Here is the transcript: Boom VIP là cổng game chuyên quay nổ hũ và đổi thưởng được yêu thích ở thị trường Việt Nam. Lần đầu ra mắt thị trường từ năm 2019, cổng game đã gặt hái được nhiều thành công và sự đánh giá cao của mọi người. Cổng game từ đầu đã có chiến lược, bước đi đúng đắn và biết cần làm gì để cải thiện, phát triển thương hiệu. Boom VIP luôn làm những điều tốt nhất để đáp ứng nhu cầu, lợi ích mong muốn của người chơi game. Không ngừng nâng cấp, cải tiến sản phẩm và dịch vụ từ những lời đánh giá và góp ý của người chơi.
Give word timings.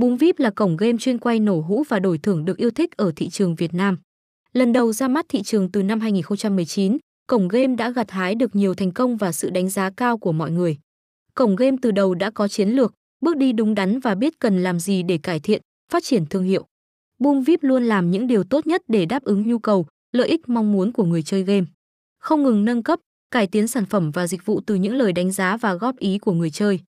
Boom 0.00 0.16
VIP 0.16 0.38
là 0.38 0.50
cổng 0.50 0.76
game 0.76 0.98
chuyên 0.98 1.18
quay 1.18 1.40
nổ 1.40 1.60
hũ 1.60 1.84
và 1.88 1.98
đổi 1.98 2.18
thưởng 2.18 2.44
được 2.44 2.56
yêu 2.56 2.70
thích 2.70 2.96
ở 2.96 3.12
thị 3.16 3.28
trường 3.28 3.54
Việt 3.54 3.74
Nam. 3.74 3.98
Lần 4.52 4.72
đầu 4.72 4.92
ra 4.92 5.08
mắt 5.08 5.26
thị 5.28 5.42
trường 5.42 5.72
từ 5.72 5.82
năm 5.82 6.00
2019, 6.00 6.98
cổng 7.26 7.48
game 7.48 7.74
đã 7.76 7.90
gặt 7.90 8.10
hái 8.10 8.34
được 8.34 8.56
nhiều 8.56 8.74
thành 8.74 8.92
công 8.92 9.16
và 9.16 9.32
sự 9.32 9.50
đánh 9.50 9.68
giá 9.68 9.90
cao 9.90 10.18
của 10.18 10.32
mọi 10.32 10.50
người. 10.50 10.78
Cổng 11.34 11.56
game 11.56 11.76
từ 11.82 11.90
đầu 11.90 12.14
đã 12.14 12.30
có 12.30 12.48
chiến 12.48 12.68
lược, 12.68 12.94
bước 13.20 13.36
đi 13.36 13.52
đúng 13.52 13.74
đắn 13.74 14.00
và 14.00 14.14
biết 14.14 14.38
cần 14.38 14.62
làm 14.62 14.80
gì 14.80 15.02
để 15.02 15.18
cải 15.18 15.40
thiện, 15.40 15.62
phát 15.92 16.04
triển 16.04 16.26
thương 16.26 16.44
hiệu. 16.44 16.66
Boom 17.18 17.42
VIP 17.42 17.62
luôn 17.62 17.84
làm 17.84 18.10
những 18.10 18.26
điều 18.26 18.44
tốt 18.44 18.66
nhất 18.66 18.82
để 18.88 19.06
đáp 19.06 19.24
ứng 19.24 19.48
nhu 19.48 19.58
cầu, 19.58 19.86
lợi 20.12 20.28
ích 20.28 20.48
mong 20.48 20.72
muốn 20.72 20.92
của 20.92 21.04
người 21.04 21.22
chơi 21.22 21.42
game. 21.42 21.66
Không 22.18 22.42
ngừng 22.42 22.64
nâng 22.64 22.82
cấp, 22.82 23.00
cải 23.30 23.46
tiến 23.46 23.68
sản 23.68 23.86
phẩm 23.86 24.10
và 24.10 24.26
dịch 24.26 24.46
vụ 24.46 24.60
từ 24.66 24.74
những 24.74 24.94
lời 24.94 25.12
đánh 25.12 25.32
giá 25.32 25.56
và 25.56 25.74
góp 25.74 25.96
ý 25.96 26.18
của 26.18 26.32
người 26.32 26.50
chơi. 26.50 26.80